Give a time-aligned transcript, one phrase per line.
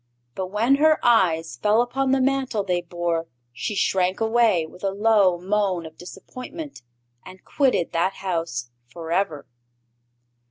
[0.33, 4.89] But when her eyes fell upon the Mantle they bore she shrank away with a
[4.89, 6.81] low moan of disappointment
[7.23, 9.45] and quitted that house forever.